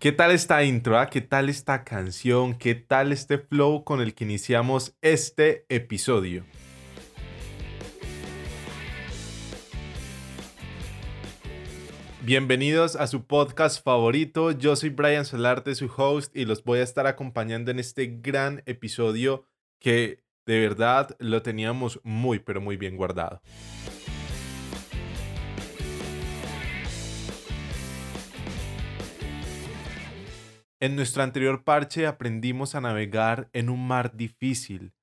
[0.00, 0.98] ¿Qué tal esta intro?
[0.98, 1.10] ah?
[1.10, 2.54] ¿Qué tal esta canción?
[2.54, 6.46] ¿Qué tal este flow con el que iniciamos este episodio?
[12.22, 14.52] Bienvenidos a su podcast favorito.
[14.52, 18.62] Yo soy Brian Solarte, su host, y los voy a estar acompañando en este gran
[18.64, 19.44] episodio
[19.80, 23.42] que de verdad lo teníamos muy, pero muy bien guardado.
[30.82, 34.94] En nuestro anterior parche aprendimos a navegar en un mar difícil,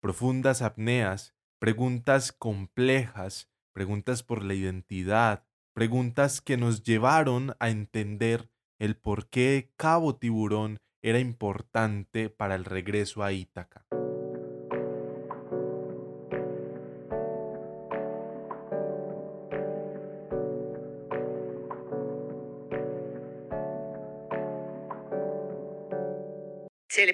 [0.00, 5.44] profundas apneas, preguntas complejas, preguntas por la identidad,
[5.74, 12.64] preguntas que nos llevaron a entender el por qué Cabo Tiburón era importante para el
[12.64, 13.88] regreso a Ítaca.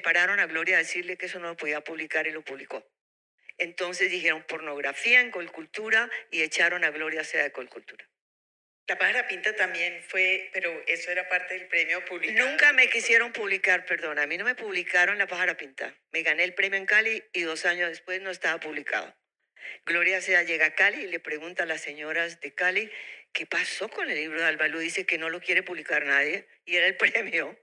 [0.05, 2.87] Pararon a Gloria a decirle que eso no lo podía publicar y lo publicó.
[3.59, 8.09] Entonces dijeron pornografía en Colcultura y echaron a Gloria Sea de Colcultura.
[8.87, 12.47] La pájara pinta también fue, pero eso era parte del premio publicado.
[12.47, 15.95] Nunca me quisieron publicar, perdón, a mí no me publicaron La pájara pinta.
[16.13, 19.17] Me gané el premio en Cali y dos años después no estaba publicado.
[19.87, 22.91] Gloria Sea llega a Cali y le pregunta a las señoras de Cali
[23.35, 24.79] qué pasó con el libro de Albalú.
[24.79, 27.61] Dice que no lo quiere publicar nadie y era el premio.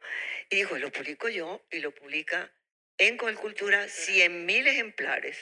[0.51, 2.53] Y dijo, lo publico yo y lo publica
[2.99, 5.39] en Colcultura 100 mil ejemplares.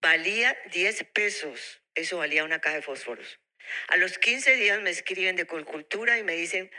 [0.00, 1.82] Valía 10 pesos.
[1.96, 3.40] Eso valía una caja de fósforos.
[3.88, 6.70] A los 15 días me escriben de Colcultura y me dicen,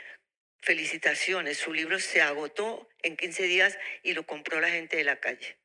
[0.62, 5.20] felicitaciones, su libro se agotó en 15 días y lo compró la gente de la
[5.20, 5.58] calle.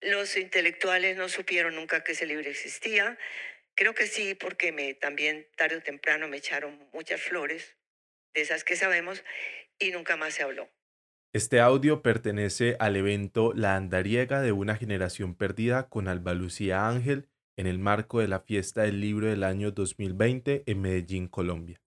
[0.00, 3.18] Los intelectuales no supieron nunca que ese libro existía.
[3.78, 7.76] Creo que sí, porque me, también tarde o temprano me echaron muchas flores,
[8.34, 9.22] de esas que sabemos,
[9.78, 10.68] y nunca más se habló.
[11.32, 17.28] Este audio pertenece al evento La Andariega de una generación perdida con Alba Lucía Ángel
[17.56, 21.80] en el marco de la fiesta del libro del año 2020 en Medellín, Colombia.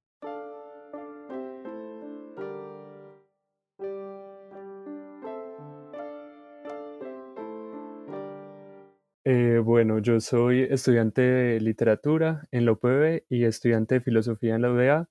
[10.02, 15.10] Yo soy estudiante de literatura en la UPB y estudiante de filosofía en la UDA.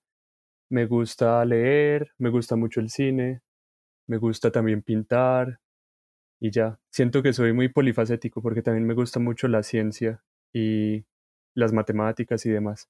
[0.71, 3.43] Me gusta leer, me gusta mucho el cine,
[4.07, 5.61] me gusta también pintar
[6.41, 6.81] y ya.
[6.91, 11.05] Siento que soy muy polifacético porque también me gusta mucho la ciencia y
[11.55, 12.89] las matemáticas y demás.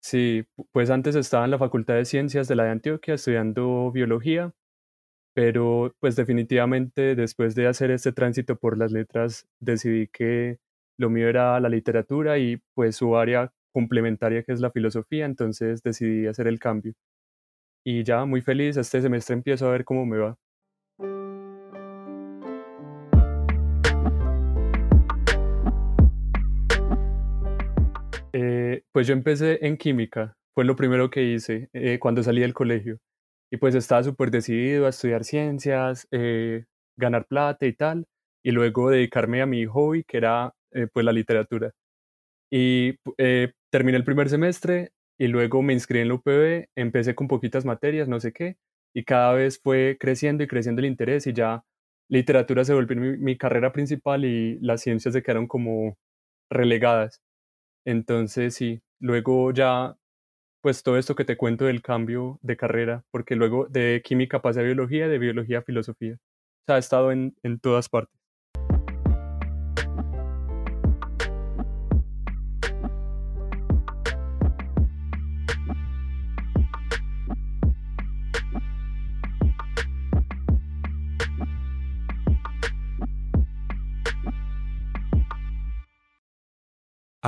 [0.00, 4.54] Sí, pues antes estaba en la Facultad de Ciencias de la de Antioquia estudiando biología
[5.38, 10.58] pero pues definitivamente después de hacer este tránsito por las letras decidí que
[10.98, 15.82] lo mío era la literatura y pues su área complementaria que es la filosofía, entonces
[15.82, 16.94] decidí hacer el cambio.
[17.84, 20.36] Y ya muy feliz, este semestre empiezo a ver cómo me va.
[28.32, 32.54] Eh, pues yo empecé en química, fue lo primero que hice eh, cuando salí del
[32.54, 32.98] colegio.
[33.50, 36.66] Y pues estaba súper decidido a estudiar ciencias, eh,
[36.96, 38.06] ganar plata y tal,
[38.44, 41.72] y luego dedicarme a mi hobby, que era eh, pues la literatura.
[42.50, 47.28] Y eh, terminé el primer semestre y luego me inscribí en la UPB, empecé con
[47.28, 48.56] poquitas materias, no sé qué,
[48.94, 51.64] y cada vez fue creciendo y creciendo el interés y ya
[52.08, 55.96] literatura se volvió mi, mi carrera principal y las ciencias se quedaron como
[56.50, 57.22] relegadas.
[57.86, 59.96] Entonces sí, luego ya
[60.62, 64.60] pues todo esto que te cuento del cambio de carrera, porque luego de química pasé
[64.60, 66.14] a biología, de biología a filosofía.
[66.14, 68.17] O sea, he estado en, en todas partes.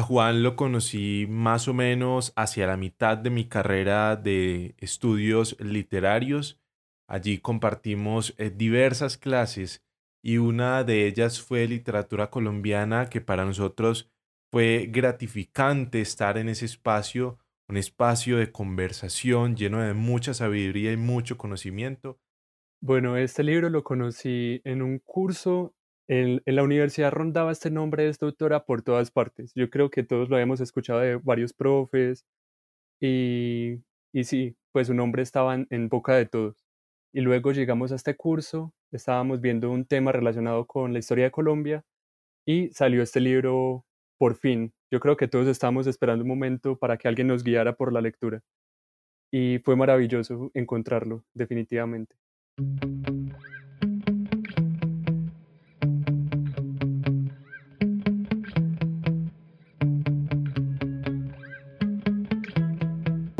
[0.02, 6.60] Juan lo conocí más o menos hacia la mitad de mi carrera de estudios literarios.
[7.08, 9.84] Allí compartimos eh, diversas clases
[10.22, 14.10] y una de ellas fue literatura colombiana que para nosotros
[14.50, 17.38] fue gratificante estar en ese espacio,
[17.68, 22.18] un espacio de conversación lleno de mucha sabiduría y mucho conocimiento.
[22.82, 25.74] Bueno, este libro lo conocí en un curso
[26.10, 29.52] en, la universidad rondaba este nombre de esta autora por todas partes.
[29.54, 32.26] Yo creo que todos lo hemos escuchado de varios profes
[33.00, 33.78] y,
[34.12, 36.66] y sí, pues su nombre estaba en, en, boca de todos.
[37.12, 41.30] Y luego llegamos a este curso, estábamos viendo un tema relacionado con la historia de
[41.30, 41.84] Colombia
[42.44, 43.84] y salió este libro
[44.18, 44.72] por fin.
[44.90, 48.00] Yo creo que todos estábamos esperando un momento para que alguien nos guiara por la
[48.00, 48.42] lectura.
[49.32, 52.16] y fue maravilloso encontrarlo, definitivamente.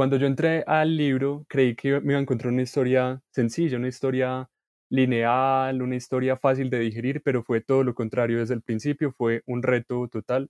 [0.00, 3.88] Cuando yo entré al libro, creí que me iba a encontrar una historia sencilla, una
[3.88, 4.48] historia
[4.90, 9.42] lineal, una historia fácil de digerir, pero fue todo lo contrario desde el principio, fue
[9.44, 10.48] un reto total.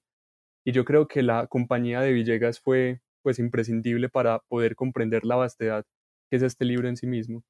[0.65, 5.35] Y yo creo que la compañía de Villegas fue pues imprescindible para poder comprender la
[5.35, 5.85] vastedad
[6.31, 7.43] que es este libro en sí mismo.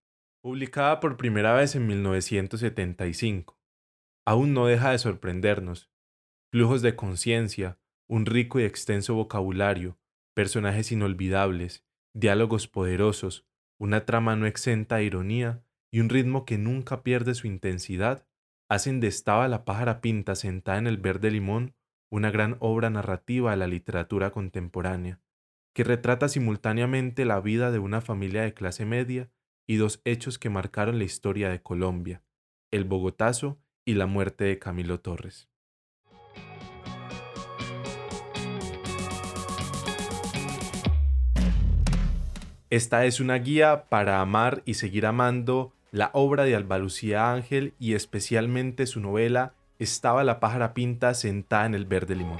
[0.43, 3.61] Publicada por primera vez en 1975.
[4.27, 5.91] Aún no deja de sorprendernos.
[6.51, 9.99] Flujos de conciencia, un rico y extenso vocabulario,
[10.35, 13.47] personajes inolvidables, diálogos poderosos,
[13.79, 18.27] una trama no exenta de ironía y un ritmo que nunca pierde su intensidad,
[18.69, 21.75] hacen de Estaba la pájara pinta sentada en el verde limón
[22.11, 25.21] una gran obra narrativa de la literatura contemporánea,
[25.75, 29.31] que retrata simultáneamente la vida de una familia de clase media
[29.69, 32.25] y dos hechos que marcaron la historia de Colombia,
[32.73, 35.50] el Bogotazo y la muerte de Camilo Torres.
[42.71, 47.75] Esta es una guía para amar y seguir amando la obra de Alba Lucía Ángel
[47.81, 52.39] y especialmente su novela Estaba la pájara pinta sentada en el verde limón.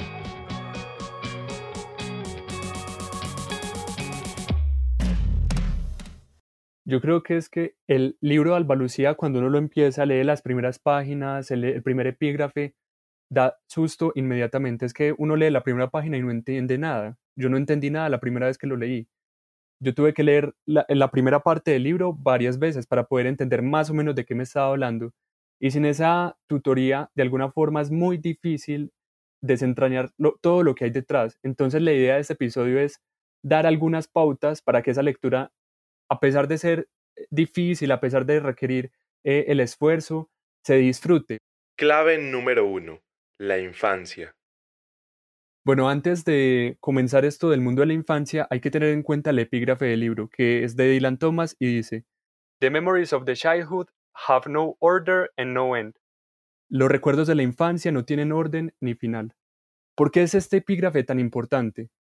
[6.85, 10.23] Yo creo que es que el libro de Alba Lucía, cuando uno lo empieza, lee
[10.23, 12.77] las primeras páginas, el, el primer epígrafe,
[13.31, 14.87] da susto inmediatamente.
[14.87, 17.19] Es que uno lee la primera página y no entiende nada.
[17.35, 19.09] Yo no entendí nada la primera vez que lo leí
[19.81, 23.63] yo tuve que leer la, la, primera parte del libro varias veces para poder entender
[23.63, 25.13] más o menos de qué me estaba hablando.
[25.61, 28.93] Y sin esa tutoría, de alguna forma es muy difícil
[29.43, 30.11] desentrañar
[30.41, 31.39] todo lo que hay detrás.
[31.43, 33.01] Entonces la idea de este episodio es
[33.43, 35.53] dar algunas pautas para que esa lectura,
[36.11, 36.89] a pesar de ser
[37.31, 38.93] difícil, a pesar de requerir
[39.25, 40.31] eh, el esfuerzo,
[40.65, 41.39] se disfrute.
[41.77, 43.01] Clave número uno,
[43.39, 44.35] la infancia.
[45.63, 49.29] Bueno, antes de comenzar esto del mundo de la infancia, hay que tener en cuenta
[49.29, 52.07] el epígrafe del libro, que es de Dylan Thomas y dice,
[52.61, 53.89] The memories of the childhood
[54.27, 55.97] have no order and no end.
[56.71, 59.35] Los recuerdos de la infancia no tienen orden ni final.
[59.95, 61.91] ¿Por qué es este epígrafe tan importante?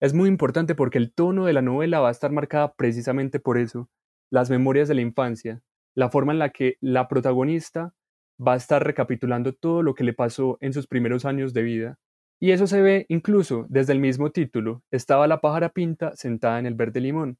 [0.00, 3.58] Es muy importante porque el tono de la novela va a estar marcada precisamente por
[3.58, 3.90] eso,
[4.30, 5.60] las memorias de la infancia,
[5.94, 7.94] la forma en la que la protagonista
[8.40, 11.98] va a estar recapitulando todo lo que le pasó en sus primeros años de vida
[12.40, 16.66] y eso se ve incluso desde el mismo título, estaba la pájara pinta sentada en
[16.66, 17.38] el verde limón.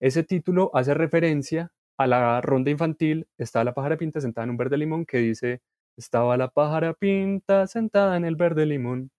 [0.00, 4.56] Ese título hace referencia a la ronda infantil, estaba la pájara pinta sentada en un
[4.56, 5.62] verde limón, que dice,
[5.96, 9.10] estaba la pájara pinta sentada en el verde limón.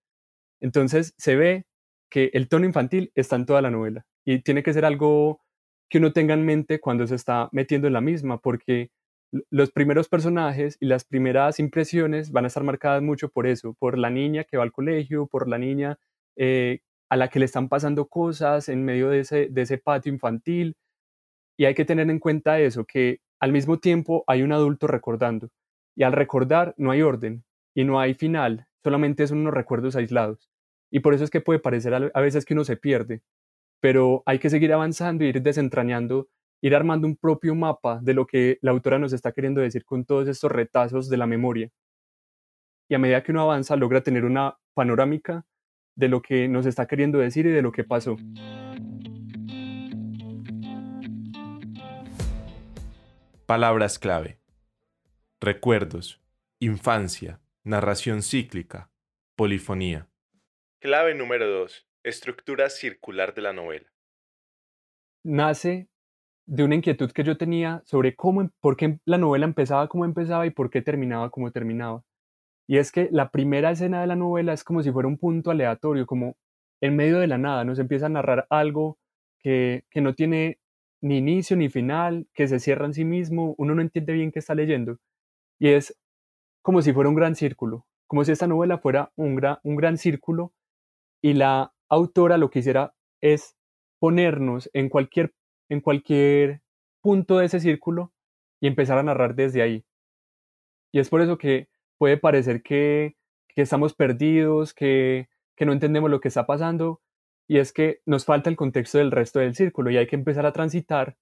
[0.60, 1.66] Entonces se ve
[2.10, 5.40] que el tono infantil está en toda la novela y tiene que ser algo
[5.88, 8.90] que uno tenga en mente cuando se está metiendo en la misma, porque
[9.50, 13.98] los primeros personajes y las primeras impresiones van a estar marcadas mucho por eso, por
[13.98, 15.98] la niña que va al colegio, por la niña
[16.36, 20.12] eh, a la que le están pasando cosas en medio de ese, de ese patio
[20.12, 20.76] infantil.
[21.58, 25.50] Y hay que tener en cuenta eso, que al mismo tiempo hay un adulto recordando.
[25.96, 27.44] Y al recordar no hay orden
[27.74, 30.50] y no hay final, solamente son unos recuerdos aislados.
[30.90, 33.22] Y por eso es que puede parecer a veces que uno se pierde,
[33.80, 36.28] pero hay que seguir avanzando y ir desentrañando
[36.60, 40.04] ir armando un propio mapa de lo que la autora nos está queriendo decir con
[40.04, 41.70] todos estos retazos de la memoria.
[42.88, 45.44] Y a medida que uno avanza, logra tener una panorámica
[45.96, 48.16] de lo que nos está queriendo decir y de lo que pasó.
[53.46, 54.40] Palabras clave.
[55.40, 56.20] Recuerdos,
[56.58, 58.90] infancia, narración cíclica,
[59.36, 60.08] polifonía.
[60.80, 61.86] Clave número 2.
[62.02, 63.92] Estructura circular de la novela.
[65.24, 65.88] Nace
[66.46, 70.04] de una inquietud que yo tenía sobre cómo, em, por qué la novela empezaba como
[70.04, 72.04] empezaba y por qué terminaba como terminaba.
[72.68, 75.50] Y es que la primera escena de la novela es como si fuera un punto
[75.50, 76.36] aleatorio, como
[76.80, 78.98] en medio de la nada, nos empieza a narrar algo
[79.40, 80.58] que, que no tiene
[81.02, 84.40] ni inicio ni final, que se cierra en sí mismo, uno no entiende bien qué
[84.40, 84.98] está leyendo.
[85.58, 85.96] Y es
[86.62, 89.98] como si fuera un gran círculo, como si esta novela fuera un gran, un gran
[89.98, 90.52] círculo
[91.22, 93.56] y la autora lo que hiciera es
[94.00, 95.32] ponernos en cualquier
[95.68, 96.62] en cualquier
[97.00, 98.12] punto de ese círculo
[98.60, 99.84] y empezar a narrar desde ahí.
[100.92, 101.68] Y es por eso que
[101.98, 103.16] puede parecer que,
[103.48, 107.00] que estamos perdidos, que, que no entendemos lo que está pasando,
[107.48, 110.46] y es que nos falta el contexto del resto del círculo y hay que empezar
[110.46, 111.16] a transitar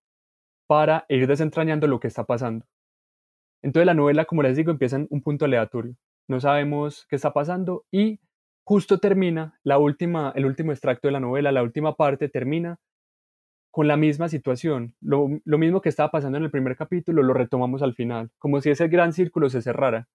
[0.67, 2.67] para ir desentrañando lo que está pasando.
[3.63, 5.97] Entonces la novela, como les digo, empieza en un punto aleatorio.
[6.29, 8.21] No sabemos qué está pasando y
[8.65, 12.79] justo termina la última, el último extracto de la novela, la última parte termina
[13.75, 14.95] con la misma situación.
[15.01, 18.61] Lo, lo, mismo que estaba pasando en el primer capítulo lo retomamos al final, como
[18.61, 20.07] si ese gran círculo se cerrara.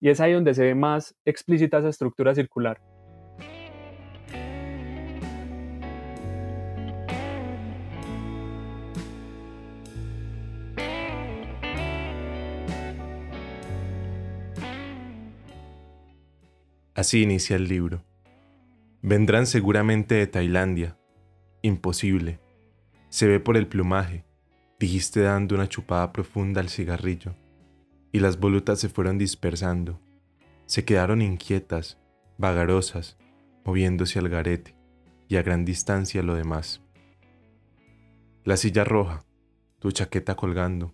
[0.00, 2.80] Y es ahí donde se ve más explícita esa estructura circular.
[16.94, 18.02] Así inicia el libro.
[19.02, 20.96] Vendrán seguramente de Tailandia.
[21.60, 22.43] Imposible.
[23.14, 24.24] Se ve por el plumaje,
[24.80, 27.36] dijiste dando una chupada profunda al cigarrillo,
[28.10, 30.00] y las volutas se fueron dispersando.
[30.66, 31.96] Se quedaron inquietas,
[32.38, 33.16] vagarosas,
[33.64, 34.74] moviéndose al garete,
[35.28, 36.82] y a gran distancia lo demás.
[38.42, 39.24] La silla roja,
[39.78, 40.92] tu chaqueta colgando,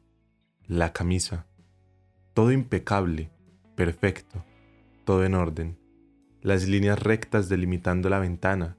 [0.67, 1.47] la camisa,
[2.35, 3.31] todo impecable,
[3.77, 4.45] perfecto,
[5.07, 5.79] todo en orden
[6.43, 8.77] las líneas rectas delimitando la ventana,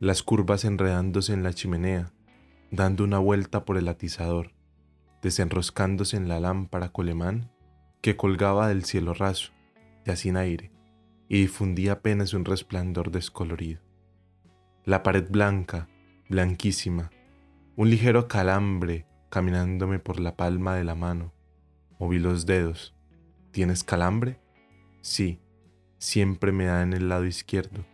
[0.00, 2.12] las curvas enredándose en la chimenea,
[2.70, 4.52] dando una vuelta por el atizador,
[5.22, 7.50] desenroscándose en la lámpara colemán
[8.00, 9.52] que colgaba del cielo raso,
[10.04, 10.70] ya sin aire,
[11.28, 13.80] y difundía apenas un resplandor descolorido.
[14.84, 15.88] La pared blanca,
[16.28, 17.10] blanquísima,
[17.76, 21.32] un ligero calambre caminándome por la palma de la mano.
[21.98, 22.94] Moví los dedos.
[23.50, 24.40] ¿Tienes calambre?
[25.00, 25.40] Sí,
[25.98, 27.84] siempre me da en el lado izquierdo,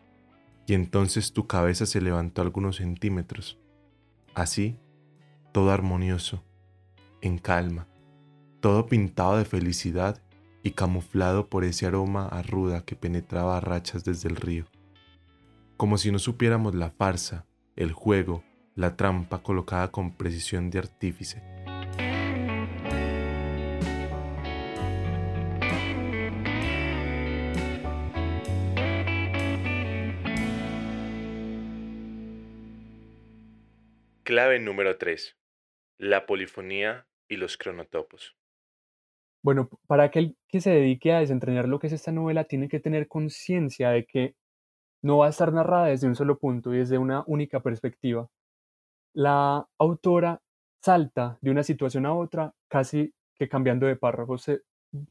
[0.67, 3.59] y entonces tu cabeza se levantó algunos centímetros.
[4.35, 4.77] Así,
[5.53, 6.43] todo armonioso,
[7.21, 7.87] en calma,
[8.61, 10.21] todo pintado de felicidad
[10.65, 14.65] y camuflado por ese aroma a ruda que penetraba a rachas desde el río.
[15.77, 18.43] Como si no supiéramos la farsa, el juego,
[18.75, 21.54] la trampa colocada con precisión de artífice.
[34.35, 35.39] Clave número 3.
[35.97, 38.37] La polifonía y los cronotopos.
[39.45, 42.81] Bueno, para aquel que se dedique a desentrañar lo que es esta novela, tiene que
[42.81, 44.35] tener conciencia de que
[45.03, 48.29] no va a estar narrada desde un solo punto y desde una única perspectiva.
[49.13, 50.43] La autora
[50.83, 54.35] salta de una situación a otra casi que cambiando de párrafo.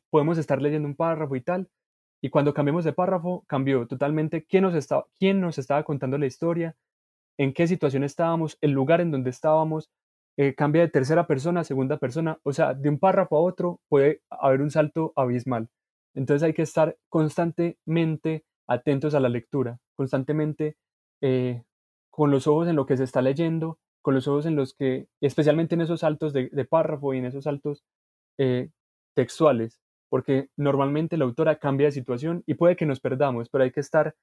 [0.10, 1.70] podemos estar leyendo un párrafo y tal,
[2.22, 6.26] y cuando cambiamos de párrafo, cambió totalmente quién nos, estaba, quién nos estaba contando la
[6.26, 6.76] historia,
[7.38, 9.90] en qué situación estábamos, el lugar en donde estábamos,
[10.38, 13.80] eh, cambia de tercera persona a segunda persona, o sea, de un párrafo a otro
[13.88, 15.70] puede haber un salto abismal.
[16.16, 20.76] Entonces hay que estar constantemente atentos a la lectura, constantemente
[21.22, 21.64] eh,
[22.10, 25.08] con los ojos en lo que se está leyendo, con los ojos en los que,
[25.22, 27.84] especialmente en esos saltos de, párrafo y en esos saltos
[28.38, 28.70] eh,
[29.16, 33.72] textuales, porque normalmente la autora cambia de situación y puede que nos perdamos, pero hay
[33.72, 34.16] que estar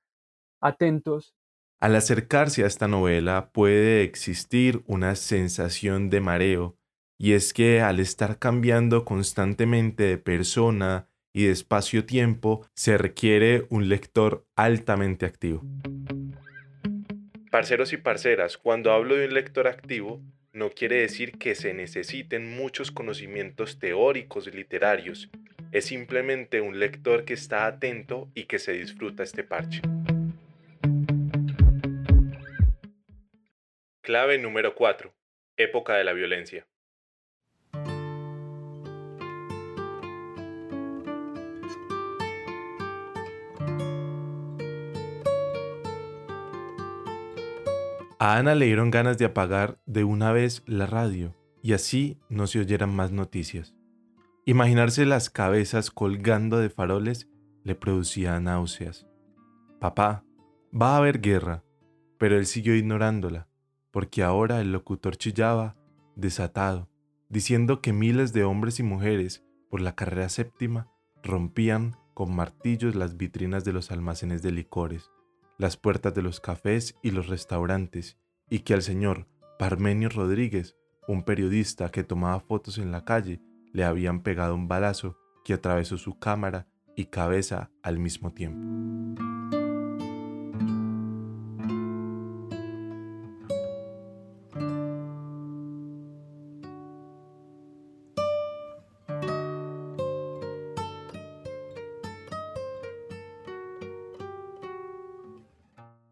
[0.61, 1.35] atentos
[1.81, 6.77] al acercarse a esta novela puede existir una sensación de mareo,
[7.19, 13.89] y es que al estar cambiando constantemente de persona y de espacio-tiempo, se requiere un
[13.89, 15.65] lector altamente activo.
[17.51, 20.23] Parceros y parceras, cuando hablo de un lector activo,
[20.53, 25.31] no quiere decir que se necesiten muchos conocimientos teóricos literarios,
[25.73, 29.81] es simplemente un lector que está atento y que se disfruta este parche.
[34.11, 35.15] Clave número 4.
[35.57, 36.67] Época de la violencia.
[48.19, 52.49] A Ana le dieron ganas de apagar de una vez la radio y así no
[52.49, 53.77] se oyeran más noticias.
[54.45, 57.29] Imaginarse las cabezas colgando de faroles
[57.63, 59.07] le producía náuseas.
[59.79, 60.25] Papá,
[60.75, 61.63] va a haber guerra,
[62.19, 63.47] pero él siguió ignorándola
[63.91, 65.77] porque ahora el locutor chillaba,
[66.17, 66.89] desatado,
[67.29, 70.89] diciendo que miles de hombres y mujeres, por la carrera séptima,
[71.23, 75.11] rompían con martillos las vitrinas de los almacenes de licores,
[75.59, 78.19] las puertas de los cafés y los restaurantes,
[78.49, 79.27] y que al señor
[79.59, 83.41] Parmenio Rodríguez, un periodista que tomaba fotos en la calle,
[83.73, 86.67] le habían pegado un balazo que atravesó su cámara
[86.97, 89.60] y cabeza al mismo tiempo.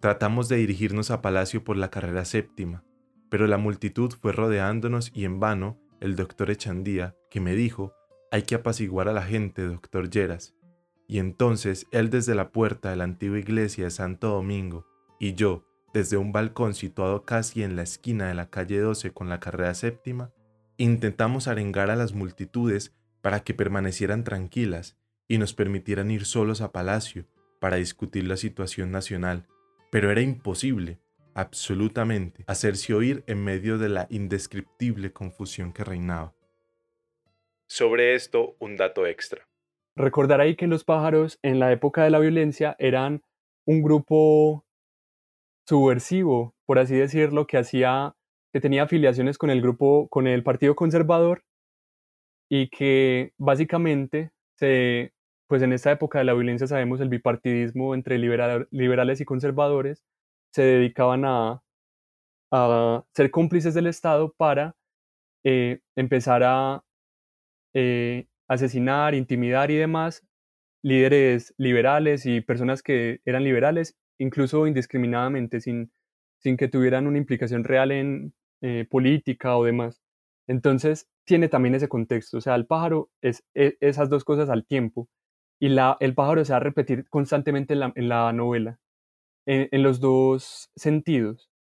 [0.08, 2.82] Tratamos de dirigirnos a Palacio por la carrera séptima,
[3.28, 7.92] pero la multitud fue rodeándonos y en vano el doctor Echandía, que me dijo,
[8.32, 10.54] hay que apaciguar a la gente, doctor Lleras.
[11.08, 14.86] Y entonces él desde la puerta de la antigua iglesia de Santo Domingo,
[15.20, 19.28] y yo, desde un balcón situado casi en la esquina de la calle 12 con
[19.28, 20.32] la carrera séptima,
[20.78, 24.96] intentamos arengar a las multitudes para que permanecieran tranquilas
[25.28, 27.26] y nos permitieran ir solos a Palacio
[27.60, 29.46] para discutir la situación nacional,
[29.90, 30.98] pero era imposible,
[31.34, 36.34] absolutamente, hacerse oír en medio de la indescriptible confusión que reinaba.
[37.68, 39.46] Sobre esto, un dato extra.
[39.94, 43.22] Recordar ahí que los pájaros en la época de la violencia eran
[43.66, 44.64] un grupo
[45.66, 48.14] subversivo, por así decirlo, que hacía,
[48.52, 51.44] que tenía afiliaciones con el grupo, con el Partido Conservador
[52.48, 55.12] y que básicamente se,
[55.48, 60.04] pues en esta época de la violencia sabemos el bipartidismo entre liberales y conservadores
[60.52, 61.62] se dedicaban a,
[63.14, 64.74] ser cómplices del Estado para
[65.44, 66.82] eh, empezar a
[67.74, 70.26] eh, asesinar, intimidar y demás
[70.82, 75.92] líderes liberales y personas que eran liberales, incluso indiscriminadamente, sin,
[76.38, 80.00] sin que tuvieran una implicación real en eh, política o demás.
[80.46, 84.64] Entonces, tiene también ese contexto, o sea, el pájaro es, e, esas dos cosas al
[84.66, 85.08] tiempo,
[85.60, 88.78] y la, el pájaro se va a repetir constantemente en la, en la novela,
[89.46, 91.50] en, en, los dos sentidos.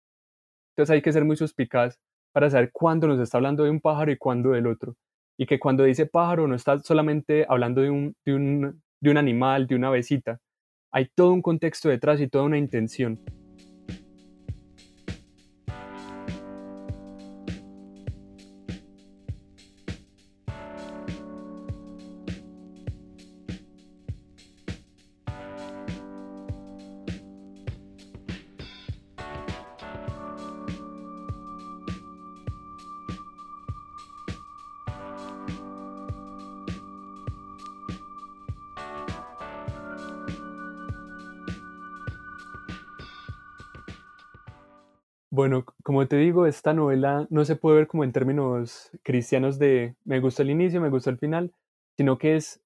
[0.72, 1.98] Entonces hay que ser muy suspicaz
[2.32, 4.96] para saber cuándo nos está hablando de un pájaro y cuándo del otro
[5.38, 9.16] y que cuando dice pájaro no está solamente hablando de un, de un, de un
[9.16, 10.40] animal, de una besita,
[10.90, 13.20] hay todo un contexto detrás y toda una intención.
[45.38, 49.94] Bueno, como te digo, esta novela no se puede ver como en términos cristianos de
[50.04, 51.52] me gusta el inicio, me gusta el final,
[51.96, 52.60] sino que es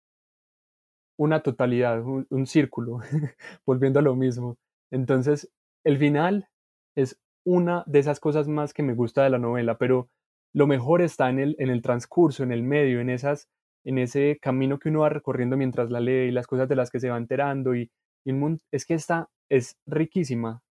[1.19, 3.01] una totalidad, un, círculo,
[3.67, 4.57] volviendo a lo mismo.
[4.91, 5.53] Entonces,
[5.85, 6.49] el final
[6.97, 10.09] es una de esas cosas más que me gusta de la novela, pero
[10.55, 13.51] lo mejor está en el, en el transcurso, en el medio, en, esas,
[13.85, 16.91] en ese camino que uno va recorriendo mientras la lee y las cosas de las
[16.91, 17.77] que se va enterando.
[17.77, 17.91] Y,
[18.25, 18.33] y
[18.71, 20.63] es que esta es riquísima,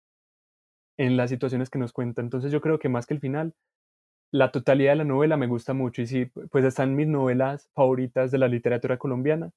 [1.01, 2.21] en las situaciones que nos cuenta.
[2.21, 3.55] Entonces yo creo que más que el final,
[4.31, 8.31] la totalidad de la novela me gusta mucho y sí, pues están mis novelas favoritas
[8.31, 9.51] de la literatura colombiana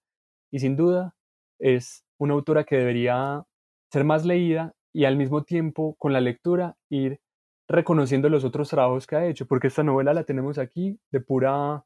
[0.54, 1.16] y sin duda
[1.60, 3.44] es una autora que debería
[3.92, 7.20] ser más leída y al mismo tiempo con la lectura ir
[7.68, 11.84] reconociendo los otros trabajos que ha hecho, porque esta novela la tenemos aquí de pura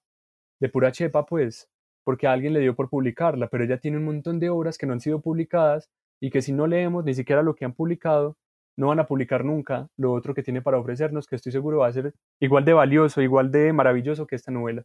[0.62, 1.67] de pura chepa pues,
[2.04, 4.93] porque alguien le dio por publicarla, pero ella tiene un montón de obras que no
[4.93, 5.89] han sido publicadas
[6.22, 8.38] y que si no leemos ni siquiera lo que han publicado,
[8.78, 11.88] no van a publicar nunca lo otro que tiene para ofrecernos, que estoy seguro va
[11.88, 14.84] a ser igual de valioso, igual de maravilloso que esta novela.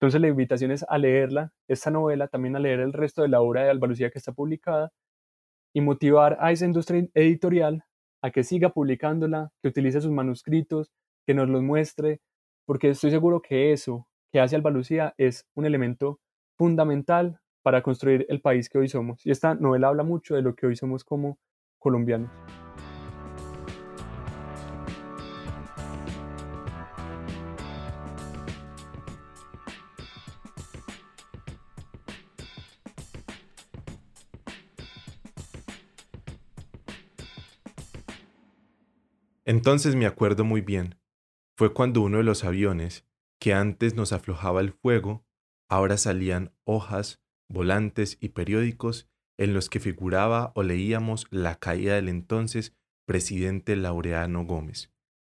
[0.00, 3.40] Entonces la invitación es a leerla, esta novela, también a leer el resto de la
[3.40, 4.90] obra de Alba Lucía que está publicada
[5.74, 7.84] y motivar a esa industria editorial
[8.22, 10.90] a que siga publicándola, que utilice sus manuscritos,
[11.26, 12.20] que nos los muestre,
[12.66, 16.20] porque estoy seguro que eso que hace Alba Lucía es un elemento
[16.56, 19.24] fundamental para construir el país que hoy somos.
[19.26, 21.38] Y esta novela habla mucho de lo que hoy somos como
[21.78, 22.30] colombianos.
[39.46, 40.98] Entonces me acuerdo muy bien.
[41.56, 43.06] Fue cuando uno de los aviones,
[43.40, 45.24] que antes nos aflojaba el fuego,
[45.70, 52.08] ahora salían hojas, volantes y periódicos en los que figuraba o leíamos la caída del
[52.08, 52.74] entonces
[53.06, 54.92] presidente Laureano Gómez,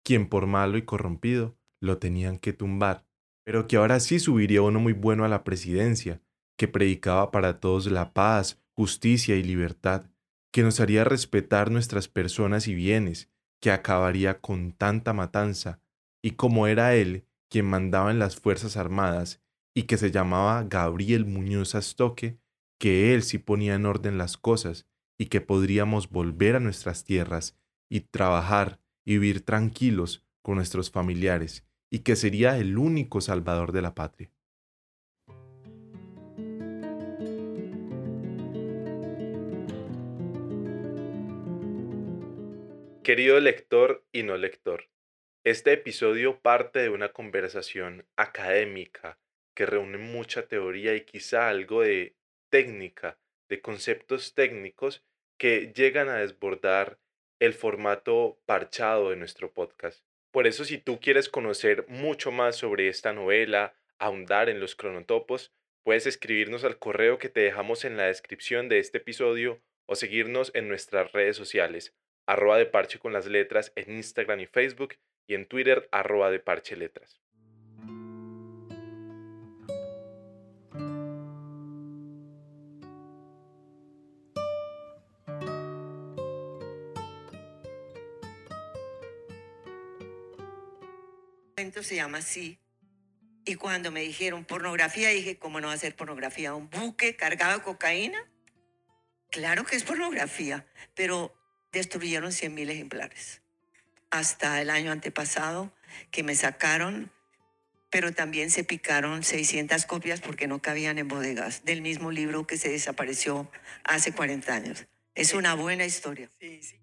[0.04, 3.06] quien por malo y corrompido lo tenían que tumbar,
[3.44, 6.22] pero que ahora sí subiría uno muy bueno a la presidencia,
[6.56, 10.10] que predicaba para todos la paz, justicia y libertad,
[10.52, 15.80] que nos haría respetar nuestras personas y bienes, que acabaría con tanta matanza,
[16.22, 19.42] y como era él quien mandaba en las Fuerzas Armadas
[19.74, 22.38] y que se llamaba Gabriel Muñoz Astoque,
[22.78, 24.86] que él sí ponía en orden las cosas
[25.18, 27.56] y que podríamos volver a nuestras tierras
[27.88, 33.82] y trabajar y vivir tranquilos con nuestros familiares y que sería el único salvador de
[33.82, 34.30] la patria.
[43.06, 44.88] Querido lector y no lector,
[45.44, 49.16] este episodio parte de una conversación académica
[49.54, 52.16] que reúne mucha teoría y quizá algo de
[52.50, 53.16] técnica,
[53.48, 55.04] de conceptos técnicos
[55.38, 56.98] que llegan a desbordar
[57.38, 60.04] el formato parchado de nuestro podcast.
[60.32, 65.54] Por eso si tú quieres conocer mucho más sobre esta novela, ahondar en los cronotopos,
[65.84, 70.50] puedes escribirnos al correo que te dejamos en la descripción de este episodio o seguirnos
[70.56, 71.94] en nuestras redes sociales,
[72.26, 76.40] arroba de parche con las letras en Instagram y Facebook y en Twitter arroba de
[76.40, 77.20] parche letras.
[91.82, 92.58] se llama así.
[93.44, 96.54] Y cuando me dijeron pornografía, dije, ¿cómo no va a ser pornografía?
[96.54, 98.18] ¿Un buque cargado de cocaína?
[99.30, 101.32] Claro que es pornografía, pero
[101.72, 103.42] destruyeron 100 mil ejemplares.
[104.10, 105.72] Hasta el año antepasado
[106.10, 107.10] que me sacaron,
[107.90, 112.58] pero también se picaron 600 copias porque no cabían en bodegas del mismo libro que
[112.58, 113.50] se desapareció
[113.84, 114.86] hace 40 años.
[115.14, 116.30] Es una buena historia.
[116.40, 116.76] Sí, sí.